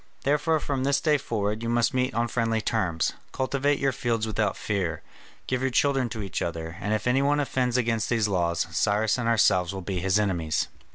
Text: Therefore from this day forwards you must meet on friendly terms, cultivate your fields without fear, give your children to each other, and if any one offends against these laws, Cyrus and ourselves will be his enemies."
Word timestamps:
Therefore 0.23 0.59
from 0.59 0.83
this 0.83 0.99
day 0.99 1.19
forwards 1.19 1.61
you 1.61 1.69
must 1.69 1.93
meet 1.93 2.15
on 2.15 2.27
friendly 2.27 2.59
terms, 2.59 3.13
cultivate 3.31 3.77
your 3.77 3.91
fields 3.91 4.25
without 4.25 4.57
fear, 4.57 5.03
give 5.45 5.61
your 5.61 5.69
children 5.69 6.09
to 6.09 6.23
each 6.23 6.41
other, 6.41 6.75
and 6.81 6.91
if 6.95 7.05
any 7.05 7.21
one 7.21 7.39
offends 7.39 7.77
against 7.77 8.09
these 8.09 8.27
laws, 8.27 8.65
Cyrus 8.71 9.19
and 9.19 9.27
ourselves 9.29 9.75
will 9.75 9.81
be 9.83 9.99
his 9.99 10.17
enemies." 10.17 10.69